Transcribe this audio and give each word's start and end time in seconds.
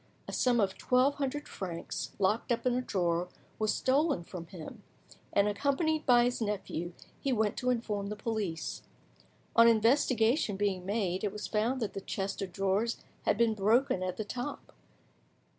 A 0.27 0.33
sum 0.33 0.59
of 0.59 0.79
twelve 0.79 1.13
hundred 1.17 1.47
francs, 1.47 2.13
locked 2.17 2.51
up 2.51 2.65
in 2.65 2.73
a 2.73 2.81
drawer, 2.81 3.29
was 3.59 3.71
stolen 3.71 4.23
from 4.23 4.47
him, 4.47 4.81
and, 5.31 5.47
accompanied 5.47 6.07
by 6.07 6.23
his 6.23 6.41
nephew, 6.41 6.93
he 7.19 7.31
went 7.31 7.55
to 7.57 7.69
inform 7.69 8.07
the 8.07 8.15
police. 8.15 8.81
On 9.55 9.67
investigation 9.67 10.57
being 10.57 10.87
made, 10.87 11.23
it 11.23 11.31
was 11.31 11.45
found 11.45 11.81
that 11.83 11.93
the 11.93 12.01
chest 12.01 12.41
of 12.41 12.51
drawers 12.51 12.97
had 13.25 13.37
been 13.37 13.53
broken 13.53 14.01
at 14.01 14.17
the 14.17 14.25
top. 14.25 14.73